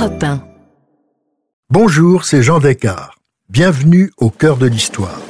[0.00, 0.40] Europe 1.
[1.68, 3.12] Bonjour, c'est Jean Descartes.
[3.50, 5.20] Bienvenue au cœur de l'histoire.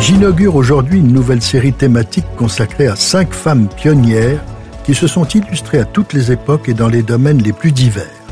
[0.00, 4.44] J'inaugure aujourd'hui une nouvelle série thématique consacrée à cinq femmes pionnières
[4.84, 8.23] qui se sont illustrées à toutes les époques et dans les domaines les plus divers.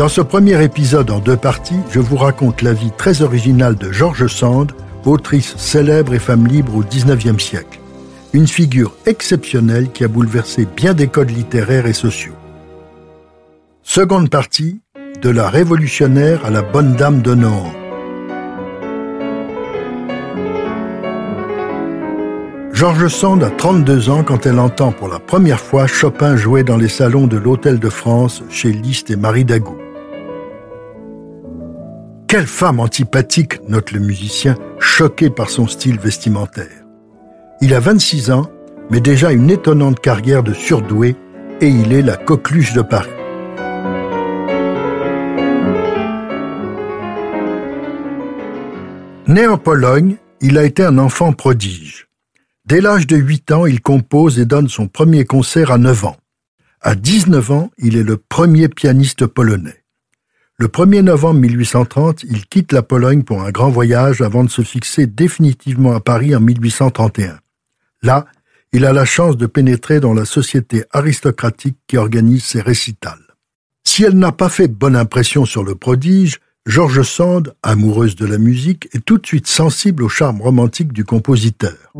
[0.00, 3.92] Dans ce premier épisode en deux parties, je vous raconte la vie très originale de
[3.92, 4.72] George Sand,
[5.04, 7.78] autrice célèbre et femme libre au XIXe siècle.
[8.32, 12.32] Une figure exceptionnelle qui a bouleversé bien des codes littéraires et sociaux.
[13.82, 14.80] Seconde partie,
[15.20, 17.74] de la révolutionnaire à la bonne dame de Nohant.
[22.72, 26.78] George Sand a 32 ans quand elle entend pour la première fois Chopin jouer dans
[26.78, 29.76] les salons de l'Hôtel de France chez Liszt et Marie Dagou.
[32.30, 36.86] Quelle femme antipathique, note le musicien, choqué par son style vestimentaire.
[37.60, 38.48] Il a 26 ans,
[38.88, 41.16] mais déjà une étonnante carrière de surdoué,
[41.60, 43.10] et il est la coqueluche de Paris.
[49.26, 52.06] Né en Pologne, il a été un enfant prodige.
[52.64, 56.16] Dès l'âge de 8 ans, il compose et donne son premier concert à 9 ans.
[56.80, 59.79] À 19 ans, il est le premier pianiste polonais.
[60.60, 64.60] Le 1er novembre 1830, il quitte la Pologne pour un grand voyage avant de se
[64.60, 67.38] fixer définitivement à Paris en 1831.
[68.02, 68.26] Là,
[68.74, 73.34] il a la chance de pénétrer dans la société aristocratique qui organise ses récitals.
[73.84, 78.36] Si elle n'a pas fait bonne impression sur le prodige, George Sand, amoureuse de la
[78.36, 81.94] musique, est tout de suite sensible au charme romantique du compositeur.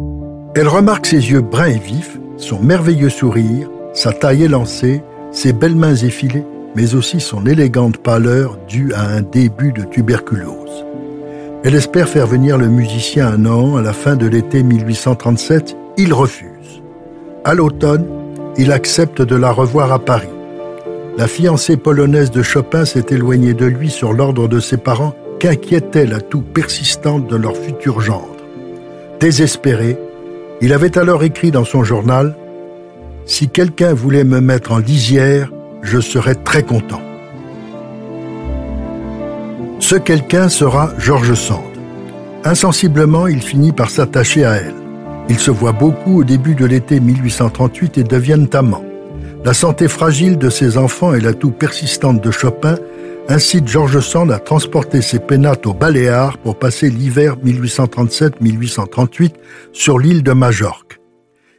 [0.55, 5.77] Elle remarque ses yeux bruns et vifs, son merveilleux sourire, sa taille élancée, ses belles
[5.77, 10.84] mains effilées, mais aussi son élégante pâleur due à un début de tuberculose.
[11.62, 15.76] Elle espère faire venir le musicien un an à la fin de l'été 1837.
[15.98, 16.82] Il refuse.
[17.44, 18.06] À l'automne,
[18.56, 20.28] il accepte de la revoir à Paris.
[21.19, 26.06] La fiancée polonaise de Chopin s'est éloignée de lui sur l'ordre de ses parents qu'inquiétait
[26.06, 28.37] la toux persistante de leur futur gendre.
[29.20, 29.98] Désespéré,
[30.62, 32.37] il avait alors écrit dans son journal
[33.26, 35.50] Si quelqu'un voulait me mettre en lisière,
[35.82, 37.02] je serais très content.
[39.78, 41.64] Ce quelqu'un sera George Sand.
[42.44, 44.74] Insensiblement, il finit par s'attacher à elle.
[45.28, 48.84] Ils se voient beaucoup au début de l'été 1838 et deviennent amants.
[49.44, 52.76] La santé fragile de ses enfants et la toux persistante de Chopin
[53.28, 59.32] incite George Sand à transporter ses pénates aux Baléares pour passer l'hiver 1837-1838
[59.72, 61.00] sur l'île de Majorque.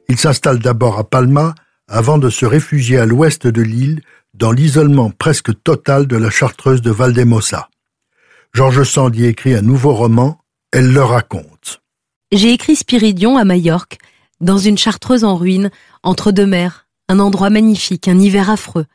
[0.10, 1.56] Il s'installe d'abord à Palma
[1.92, 4.02] avant de se réfugier à l'ouest de l'île
[4.34, 7.70] dans l'isolement presque total de la chartreuse de Valdemosa.
[8.54, 10.40] George Sand y écrit un nouveau roman,
[10.72, 11.82] elle le raconte.
[12.32, 13.98] J'ai écrit Spiridion à Majorque,
[14.40, 15.70] dans une chartreuse en ruine,
[16.02, 18.86] entre deux mers, un endroit magnifique, un hiver affreux.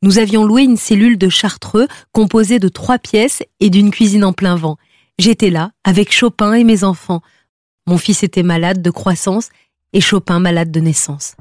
[0.00, 4.32] Nous avions loué une cellule de Chartreux composée de trois pièces et d'une cuisine en
[4.32, 4.78] plein vent.
[5.18, 7.20] J'étais là, avec Chopin et mes enfants.
[7.86, 9.50] Mon fils était malade de croissance
[9.92, 11.34] et Chopin malade de naissance.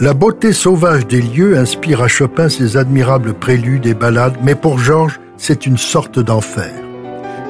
[0.00, 4.78] La beauté sauvage des lieux inspire à Chopin ses admirables préludes et ballades, mais pour
[4.78, 6.72] Georges, c'est une sorte d'enfer.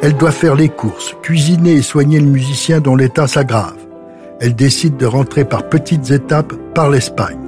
[0.02, 3.88] Elle doit faire les courses, cuisiner et soigner le musicien dont l'état s'aggrave
[4.40, 7.38] elle décide de rentrer par petites étapes par l'Espagne.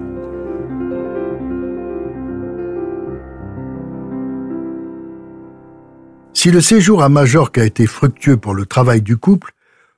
[6.33, 9.53] Si le séjour à Majorque a été fructueux pour le travail du couple,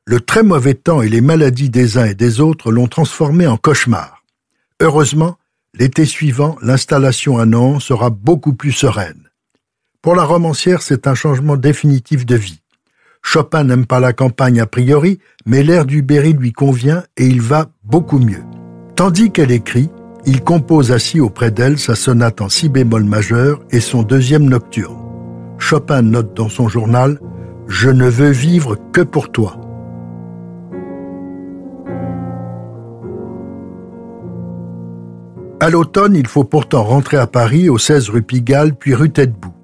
[0.04, 3.56] le très mauvais temps et les maladies des uns et des autres l'ont transformé en
[3.56, 4.21] cauchemar.
[4.82, 5.36] Heureusement,
[5.78, 9.30] l'été suivant, l'installation à Nantes sera beaucoup plus sereine.
[10.02, 12.62] Pour la romancière, c'est un changement définitif de vie.
[13.22, 17.40] Chopin n'aime pas la campagne a priori, mais l'air du Berry lui convient et il
[17.40, 18.42] va beaucoup mieux.
[18.96, 19.88] Tandis qu'elle écrit,
[20.26, 24.98] il compose assis auprès d'elle sa sonate en si bémol majeur et son deuxième nocturne.
[25.58, 27.20] Chopin note dans son journal
[27.68, 29.61] Je ne veux vivre que pour toi.
[35.62, 39.54] À l'automne, il faut pourtant rentrer à Paris au 16 rue Pigalle puis rue Tête-Bout.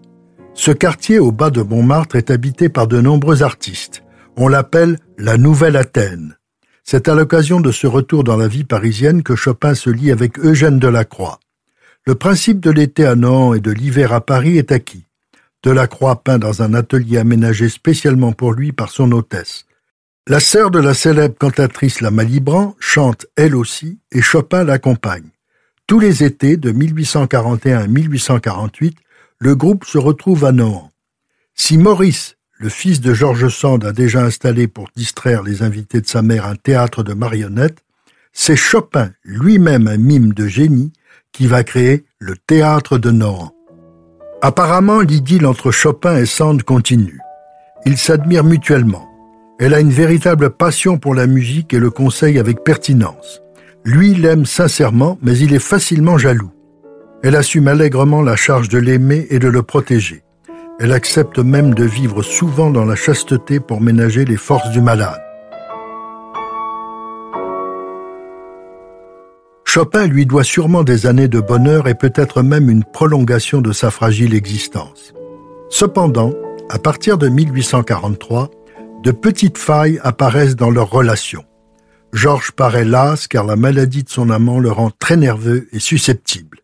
[0.54, 4.04] Ce quartier au bas de Montmartre est habité par de nombreux artistes.
[4.36, 6.36] On l'appelle la Nouvelle Athènes.
[6.84, 10.38] C'est à l'occasion de ce retour dans la vie parisienne que Chopin se lie avec
[10.38, 11.40] Eugène Delacroix.
[12.06, 15.06] Le principe de l'été à Nantes et de l'hiver à Paris est acquis.
[15.64, 19.66] Delacroix peint dans un atelier aménagé spécialement pour lui par son hôtesse.
[20.28, 25.32] La sœur de la célèbre cantatrice La Malibran chante elle aussi et Chopin l'accompagne.
[25.88, 28.98] Tous les étés de 1841 à 1848,
[29.38, 30.90] le groupe se retrouve à Nohant.
[31.54, 36.06] Si Maurice, le fils de Georges Sand, a déjà installé pour distraire les invités de
[36.06, 37.78] sa mère un théâtre de marionnettes,
[38.34, 40.92] c'est Chopin, lui-même un mime de génie,
[41.32, 43.54] qui va créer le théâtre de Nohant.
[44.42, 47.18] Apparemment, l'idylle entre Chopin et Sand continue.
[47.86, 49.08] Ils s'admirent mutuellement.
[49.58, 53.40] Elle a une véritable passion pour la musique et le conseille avec pertinence.
[53.84, 56.50] Lui l'aime sincèrement, mais il est facilement jaloux.
[57.22, 60.22] Elle assume allègrement la charge de l'aimer et de le protéger.
[60.80, 65.20] Elle accepte même de vivre souvent dans la chasteté pour ménager les forces du malade.
[69.64, 73.90] Chopin lui doit sûrement des années de bonheur et peut-être même une prolongation de sa
[73.90, 75.12] fragile existence.
[75.68, 76.32] Cependant,
[76.70, 78.50] à partir de 1843,
[79.02, 81.44] de petites failles apparaissent dans leur relation.
[82.12, 86.60] Georges paraît las car la maladie de son amant le rend très nerveux et susceptible.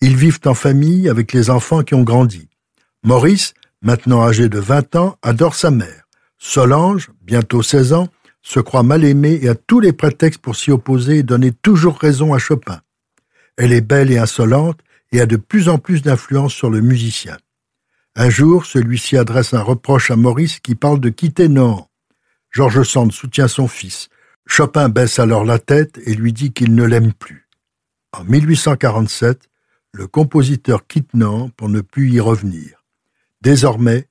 [0.00, 2.48] Ils vivent en famille avec les enfants qui ont grandi.
[3.02, 6.08] Maurice, maintenant âgé de 20 ans, adore sa mère.
[6.38, 8.08] Solange, bientôt 16 ans,
[8.42, 11.98] se croit mal aimée et a tous les prétextes pour s'y opposer et donner toujours
[11.98, 12.80] raison à Chopin.
[13.58, 14.80] Elle est belle et insolente
[15.12, 17.36] et a de plus en plus d'influence sur le musicien.
[18.16, 21.88] Un jour, celui-ci adresse un reproche à Maurice qui parle de quitter Nohant.
[22.50, 24.09] Georges Sand soutient son fils.
[24.50, 27.48] Chopin baisse alors la tête et lui dit qu'il ne l'aime plus.
[28.12, 29.42] En 1847,
[29.92, 32.84] le compositeur quitte Nantes pour ne plus y revenir.
[33.42, 34.08] Désormais,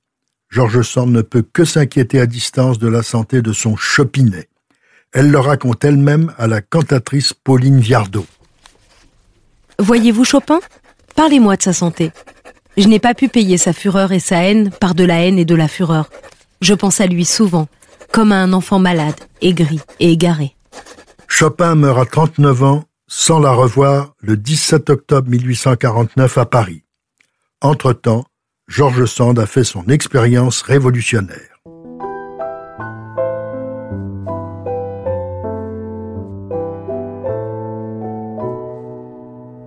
[0.50, 4.48] Georges Sand ne peut que s'inquiéter à distance de la santé de son chopinet.
[5.12, 8.26] Elle le raconte elle-même à la cantatrice Pauline Viardot.
[9.78, 10.62] Voyez-vous Chopin?
[11.16, 12.12] Parlez-moi de sa santé.
[12.78, 15.46] Je n'ai pas pu payer sa fureur et sa haine par de la haine et
[15.46, 16.10] de la fureur.
[16.62, 17.68] Je pense à lui souvent,
[18.12, 20.56] comme à un enfant malade, aigri et égaré.
[21.28, 26.84] Chopin meurt à 39 ans sans la revoir le 17 octobre 1849 à Paris.
[27.62, 28.26] Entre-temps,
[28.68, 31.60] Georges Sand a fait son expérience révolutionnaire.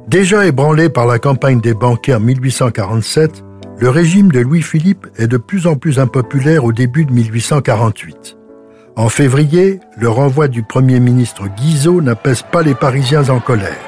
[0.06, 3.43] Déjà ébranlé par la campagne des banquets en 1847,
[3.82, 8.37] le régime de Louis-Philippe est de plus en plus impopulaire au début de 1848.
[8.94, 13.82] En février, le renvoi du Premier ministre Guizot n'apaise pas les Parisiens en colère.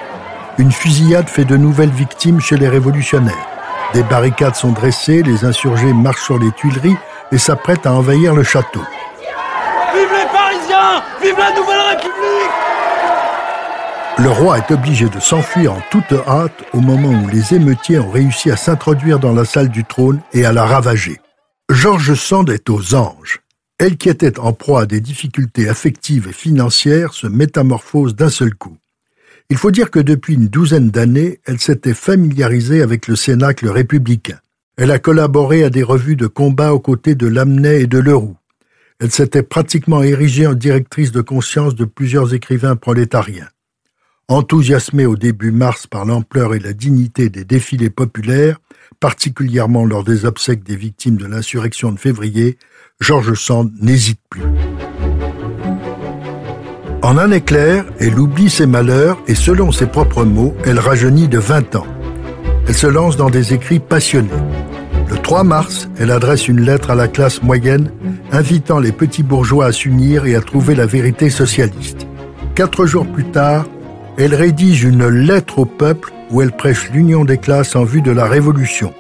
[0.59, 3.49] Une fusillade fait de nouvelles victimes chez les révolutionnaires.
[3.93, 6.97] Des barricades sont dressées, les insurgés marchent sur les Tuileries
[7.31, 8.83] et s'apprêtent à envahir le château.
[9.95, 12.51] Vive les Parisiens Vive la Nouvelle République
[14.17, 18.11] Le roi est obligé de s'enfuir en toute hâte au moment où les émeutiers ont
[18.11, 21.21] réussi à s'introduire dans la salle du trône et à la ravager.
[21.69, 23.41] Georges Sand est aux anges.
[23.79, 28.55] Elle qui était en proie à des difficultés affectives et financières se métamorphose d'un seul
[28.55, 28.77] coup.
[29.51, 34.39] Il faut dire que depuis une douzaine d'années, elle s'était familiarisée avec le Cénacle républicain.
[34.77, 38.37] Elle a collaboré à des revues de combat aux côtés de Lamennais et de Leroux.
[39.01, 43.49] Elle s'était pratiquement érigée en directrice de conscience de plusieurs écrivains prolétariens.
[44.29, 48.59] Enthousiasmée au début mars par l'ampleur et la dignité des défilés populaires,
[48.99, 52.57] particulièrement lors des obsèques des victimes de l'insurrection de février,
[53.01, 54.41] Georges Sand n'hésite plus.
[57.03, 61.39] En un éclair, elle oublie ses malheurs et selon ses propres mots, elle rajeunit de
[61.39, 61.87] 20 ans.
[62.67, 64.31] Elle se lance dans des écrits passionnés.
[65.11, 67.93] Le 3 mars, elle adresse une lettre à la classe moyenne
[68.33, 72.07] invitant les petits bourgeois à s'unir et à trouver la vérité socialiste.
[72.55, 73.67] Quatre jours plus tard,
[74.17, 78.13] elle rédige une lettre au peuple où elle prêche l'union des classes en vue de
[78.13, 78.93] la révolution.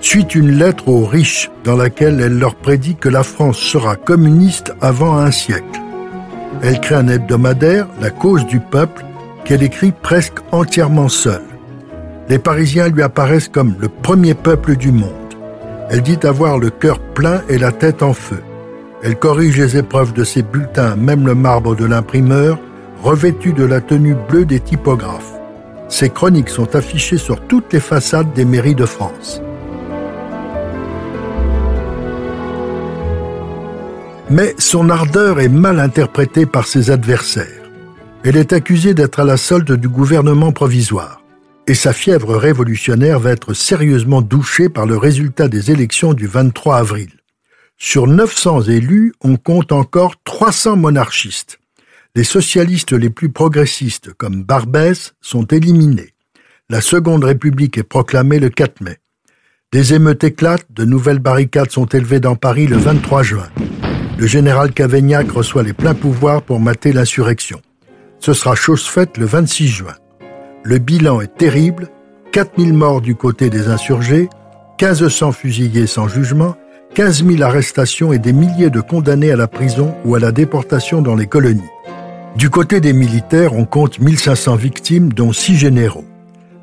[0.00, 4.74] Suit une lettre aux riches dans laquelle elle leur prédit que la France sera communiste
[4.80, 5.80] avant un siècle.
[6.62, 9.04] Elle crée un hebdomadaire, La cause du peuple,
[9.44, 11.42] qu'elle écrit presque entièrement seule.
[12.28, 15.10] Les Parisiens lui apparaissent comme le premier peuple du monde.
[15.90, 18.42] Elle dit avoir le cœur plein et la tête en feu.
[19.04, 22.58] Elle corrige les épreuves de ses bulletins, même le marbre de l'imprimeur,
[23.02, 25.32] revêtu de la tenue bleue des typographes.
[25.88, 29.42] Ses chroniques sont affichées sur toutes les façades des mairies de France.
[34.30, 37.68] Mais son ardeur est mal interprétée par ses adversaires.
[38.24, 41.20] Elle est accusée d'être à la solde du gouvernement provisoire.
[41.66, 46.78] Et sa fièvre révolutionnaire va être sérieusement douchée par le résultat des élections du 23
[46.78, 47.10] avril.
[47.78, 51.58] Sur 900 élus, on compte encore 300 monarchistes.
[52.14, 56.12] Les socialistes les plus progressistes, comme Barbès, sont éliminés.
[56.68, 58.98] La Seconde République est proclamée le 4 mai.
[59.72, 63.48] Des émeutes éclatent, de nouvelles barricades sont élevées dans Paris le 23 juin.
[64.18, 67.62] le général Cavaignac reçoit les pleins pouvoirs pour mater l'insurrection.
[68.18, 69.94] Ce sera chose faite le 26 juin.
[70.64, 71.88] Le bilan est terrible,
[72.32, 74.28] 4000 morts du côté des insurgés,
[74.78, 76.56] 1500 fusillés sans jugement,
[76.94, 81.00] 15 000 arrestations et des milliers de condamnés à la prison ou à la déportation
[81.00, 81.62] dans les colonies.
[82.36, 86.04] Du côté des militaires, on compte 1500 victimes, dont 6 généraux.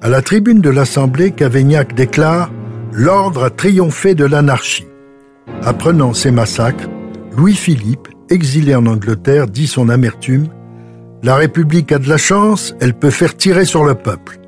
[0.02, 2.52] À la tribune de l'Assemblée, Cavaignac déclare
[2.92, 4.88] L'ordre a triomphé de l'anarchie.
[5.62, 6.90] Apprenant ces massacres,
[7.38, 10.48] Louis-Philippe, exilé en Angleterre, dit son amertume
[11.22, 14.40] La République a de la chance, elle peut faire tirer sur le peuple.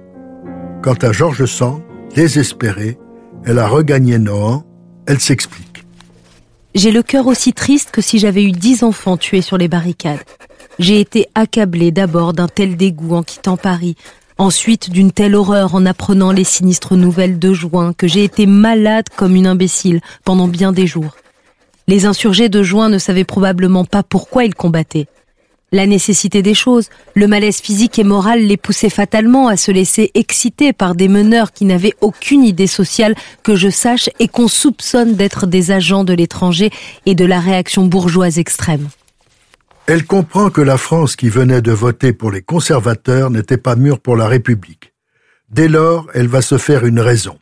[0.81, 1.81] Quant à Georges Sand,
[2.15, 2.97] désespérée,
[3.45, 4.65] elle a regagné Nohant,
[5.05, 5.85] elle s'explique.
[6.73, 10.19] J'ai le cœur aussi triste que si j'avais eu dix enfants tués sur les barricades.
[10.79, 13.95] J'ai été accablée d'abord d'un tel dégoût en quittant Paris,
[14.41, 19.05] Ensuite, d'une telle horreur en apprenant les sinistres nouvelles de juin que j'ai été malade
[19.15, 21.15] comme une imbécile pendant bien des jours.
[21.87, 25.05] Les insurgés de juin ne savaient probablement pas pourquoi ils combattaient.
[25.71, 30.09] La nécessité des choses, le malaise physique et moral les poussait fatalement à se laisser
[30.15, 33.13] exciter par des meneurs qui n'avaient aucune idée sociale
[33.43, 36.71] que je sache et qu'on soupçonne d'être des agents de l'étranger
[37.05, 38.89] et de la réaction bourgeoise extrême.
[39.87, 43.99] Elle comprend que la France qui venait de voter pour les conservateurs n'était pas mûre
[43.99, 44.93] pour la République.
[45.49, 47.39] Dès lors, elle va se faire une raison.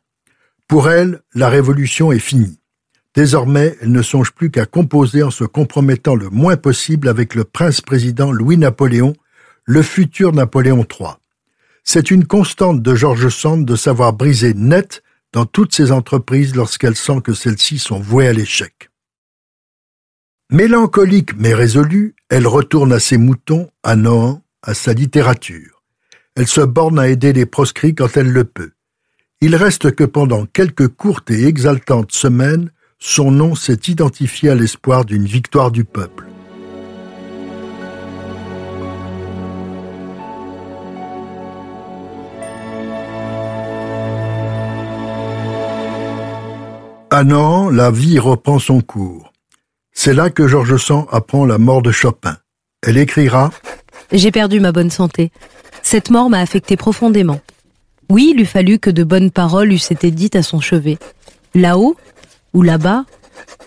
[0.68, 2.60] Pour elle, la révolution est finie.
[3.14, 7.44] Désormais, elle ne songe plus qu'à composer en se compromettant le moins possible avec le
[7.44, 9.14] prince-président Louis-Napoléon,
[9.66, 11.10] le futur Napoléon III.
[11.84, 15.04] C'est une constante de Georges Sand de savoir briser net
[15.34, 18.90] dans toutes ses entreprises lorsqu'elle sent que celles-ci sont vouées à l'échec.
[20.52, 25.84] Mélancolique mais résolue, elle retourne à ses moutons, à Nohant, à sa littérature.
[26.36, 28.72] Elle se borne à aider les proscrits quand elle le peut.
[29.42, 35.06] Il reste que pendant quelques courtes et exaltantes semaines, son nom s'est identifié à l'espoir
[35.06, 36.28] d'une victoire du peuple.
[47.12, 49.29] À Nohant, la vie reprend son cours.
[50.02, 52.38] C'est là que Georges Sand apprend la mort de Chopin.
[52.88, 53.52] Elle écrira
[54.14, 55.30] J'ai perdu ma bonne santé.
[55.84, 57.42] Cette mort m'a affecté profondément.
[58.10, 60.98] Oui, il eût fallu que de bonnes paroles eussent été dites à son chevet.
[61.54, 61.98] Là-haut
[62.54, 63.04] Ou là-bas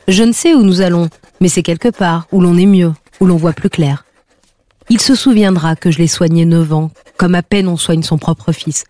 [0.09, 1.11] Je ne sais où nous allons,
[1.43, 4.07] mais c'est quelque part où l'on est mieux, où l'on voit plus clair.
[4.89, 8.17] Il se souviendra que je l'ai soigné neuf ans, comme à peine on soigne son
[8.17, 8.85] propre fils,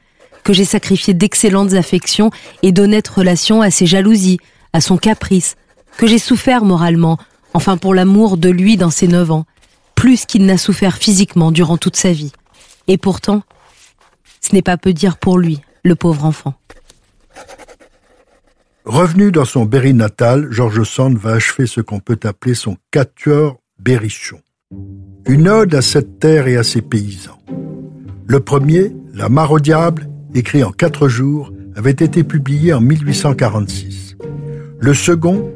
[0.45, 2.31] que j'ai sacrifié d'excellentes affections
[2.63, 4.39] et d'honnêtes relations à ses jalousies,
[4.73, 5.57] à son caprice,
[5.97, 7.19] que j'ai souffert moralement
[7.55, 9.45] enfin pour l'amour de lui dans ses neuf ans,
[9.95, 12.33] plus qu'il n'a souffert physiquement durant toute sa vie.
[12.89, 13.43] Et pourtant,
[14.41, 16.55] ce n'est pas peu dire pour lui, le pauvre enfant.
[18.85, 23.59] Revenu dans son Berry natal, Georges Sand va achever ce qu'on peut appeler son quatuor
[23.79, 24.41] berrichon.
[25.27, 27.39] Une ode à cette terre et à ses paysans.
[28.27, 34.17] Le premier, La mare au diable, écrit en quatre jours, avait été publié en 1846.
[34.81, 35.49] Le second,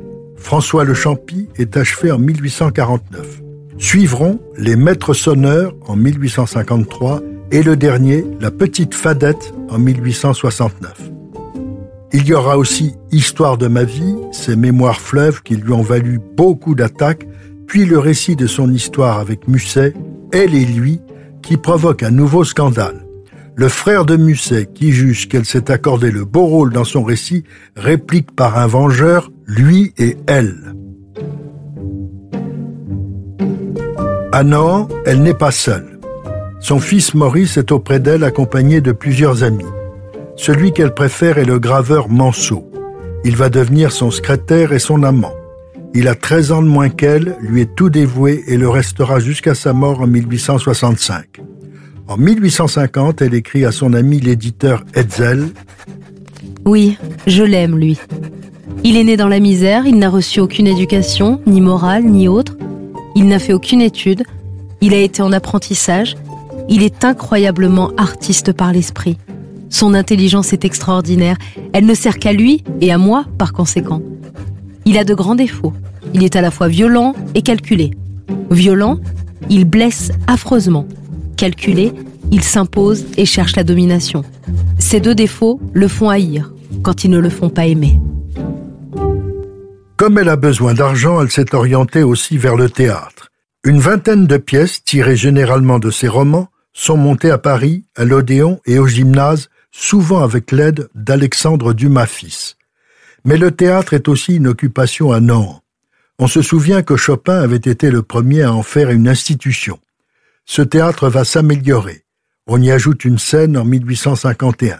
[0.47, 3.43] François Le Champy est achevé en 1849.
[3.79, 11.11] Suivront Les Maîtres sonneurs en 1853 et le dernier, La Petite Fadette en 1869.
[12.13, 16.21] Il y aura aussi Histoire de ma vie, ses mémoires fleuves qui lui ont valu
[16.37, 17.27] beaucoup d'attaques,
[17.67, 19.95] puis le récit de son histoire avec Musset,
[20.33, 21.01] Elle et lui,
[21.43, 23.06] qui provoque un nouveau scandale.
[23.59, 27.45] Le frère de Musset, qui juge qu'elle s'est accordé le beau rôle dans son récit,
[27.75, 30.75] réplique par un vengeur lui et elle.
[34.31, 35.99] À Nohant, elle n'est pas seule.
[36.61, 39.65] Son fils Maurice est auprès d'elle accompagné de plusieurs amis.
[40.37, 42.71] Celui qu'elle préfère est le graveur Manceau.
[43.25, 45.33] Il va devenir son secrétaire et son amant.
[45.95, 49.55] Il a 13 ans de moins qu'elle, lui est tout dévoué et le restera jusqu'à
[49.55, 51.41] sa mort en 1865.
[52.09, 55.49] En 1850, elle écrit à son ami l'éditeur Hetzel
[56.65, 56.97] Oui,
[57.27, 57.99] je l'aime, lui.
[58.85, 62.57] Il est né dans la misère, il n'a reçu aucune éducation, ni morale, ni autre.
[63.17, 64.23] Il n'a fait aucune étude.
[64.81, 66.17] Il a été en apprentissage.
[66.69, 69.19] Il est incroyablement artiste par l'esprit.
[69.69, 71.37] Son intelligence est extraordinaire.
[71.73, 74.01] Elle ne sert qu'à lui et à moi par conséquent.
[74.85, 75.73] Il a de grands défauts.
[76.15, 77.91] Il est à la fois violent et calculé.
[78.53, 79.01] Violent,
[79.51, 80.87] il blesse affreusement.
[81.37, 81.93] Calculé,
[82.33, 84.25] il s'impose et cherche la domination.
[84.79, 86.53] Ces deux défauts le font haïr
[86.83, 88.01] quand ils ne le font pas aimer.
[89.97, 93.31] Comme elle a besoin d'argent, elle s'est orientée aussi vers le théâtre.
[93.65, 98.61] Une vingtaine de pièces, tirées généralement de ses romans, sont montées à Paris, à l'Odéon
[98.67, 102.57] et au gymnase, souvent avec l'aide d'Alexandre Dumas fils.
[103.25, 105.63] Mais le théâtre est aussi une occupation à Nantes.
[106.19, 109.79] On se souvient que Chopin avait été le premier à en faire une institution.
[110.47, 112.05] Ce théâtre va s'améliorer.
[112.47, 114.79] On y ajoute une scène en 1851.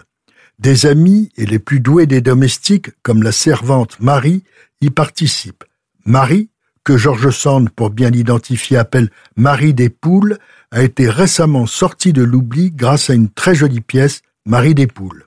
[0.61, 4.45] Des amis et les plus doués des domestiques, comme la servante Marie,
[4.81, 5.65] y participent.
[6.05, 6.51] Marie,
[6.85, 10.39] que George Sand, pour bien l'identifier, appelle Marie des Poules,
[10.71, 15.27] a été récemment sortie de l'oubli grâce à une très jolie pièce, Marie des Poules.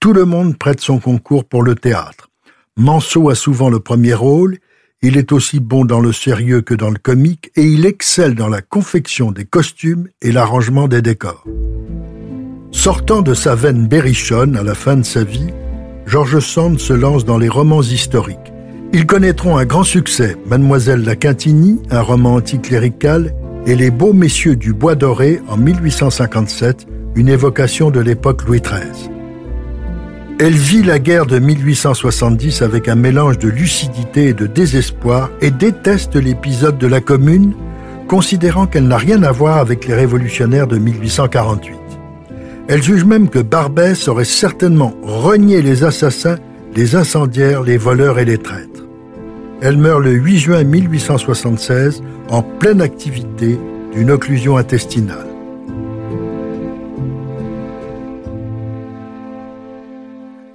[0.00, 2.28] Tout le monde prête son concours pour le théâtre.
[2.76, 4.58] Manceau a souvent le premier rôle,
[5.02, 8.48] il est aussi bon dans le sérieux que dans le comique, et il excelle dans
[8.48, 11.44] la confection des costumes et l'arrangement des décors.
[12.70, 15.48] Sortant de sa veine berrichonne à la fin de sa vie,
[16.06, 18.38] George Sand se lance dans les romans historiques.
[18.92, 23.34] Ils connaîtront un grand succès, Mademoiselle la Quintigny, un roman anticlérical,
[23.66, 29.19] et Les Beaux Messieurs du Bois Doré en 1857, une évocation de l'époque Louis XIII.
[30.42, 35.50] Elle vit la guerre de 1870 avec un mélange de lucidité et de désespoir et
[35.50, 37.52] déteste l'épisode de la Commune,
[38.08, 41.76] considérant qu'elle n'a rien à voir avec les révolutionnaires de 1848.
[42.68, 46.38] Elle juge même que Barbès aurait certainement renié les assassins,
[46.74, 48.86] les incendiaires, les voleurs et les traîtres.
[49.60, 53.60] Elle meurt le 8 juin 1876 en pleine activité
[53.92, 55.29] d'une occlusion intestinale.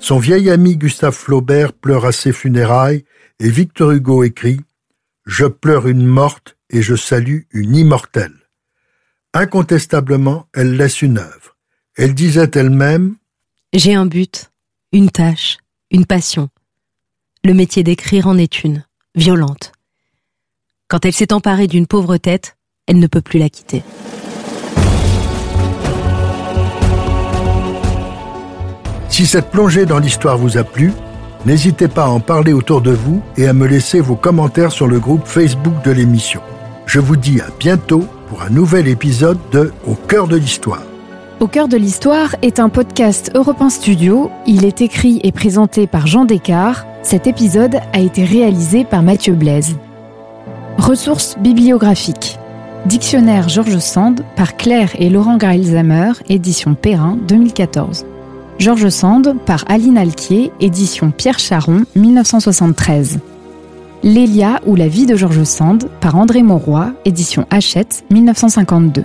[0.06, 3.06] Son vieil ami Gustave Flaubert pleure à ses funérailles
[3.40, 4.62] et Victor Hugo écrit
[5.26, 8.36] Je pleure une morte et je salue une immortelle.
[9.34, 11.58] Incontestablement, elle laisse une œuvre.
[11.96, 13.16] Elle disait elle-même
[13.74, 14.52] J'ai un but,
[14.92, 15.58] une tâche,
[15.90, 16.50] une passion.
[17.44, 18.86] Le métier d'écrire en est une,
[19.16, 19.72] violente.
[20.88, 23.82] Quand elle s'est emparée d'une pauvre tête, elle ne peut plus la quitter.
[29.10, 30.92] Si cette plongée dans l'histoire vous a plu,
[31.46, 34.88] n'hésitez pas à en parler autour de vous et à me laisser vos commentaires sur
[34.88, 36.42] le groupe Facebook de l'émission.
[36.86, 40.84] Je vous dis à bientôt pour un nouvel épisode de Au cœur de l'histoire.
[41.40, 44.32] Au cœur de l'histoire est un podcast Europe Studio.
[44.48, 46.88] Il est écrit et présenté par Jean Descartes.
[47.04, 49.76] Cet épisode a été réalisé par Mathieu Blaise.
[50.78, 52.39] Ressources bibliographiques.
[52.86, 58.06] Dictionnaire Georges Sand par Claire et Laurent Greilsheimer, édition Perrin 2014.
[58.58, 63.20] Georges Sand par Aline Alquier, édition Pierre Charon 1973.
[64.02, 69.04] Lélia ou la vie de Georges Sand par André Mauroy, édition Hachette 1952.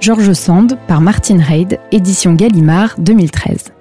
[0.00, 3.72] Georges Sand par Martin Reid, édition Gallimard 2013.